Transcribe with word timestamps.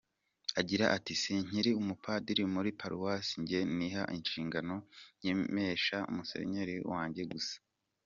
Agira 0.59 0.85
ati 0.97 1.13
“Si 1.21 1.33
nkiri 1.45 1.71
umupadiri 1.81 2.43
muri 2.53 2.69
paruwasi, 2.79 3.33
njye 3.41 3.59
niha 3.77 4.03
inshingano 4.15 4.75
nkamenyesha 5.19 5.97
Musenyeri 6.15 6.75
wanjye 6.93 7.23
gusa. 7.33 7.55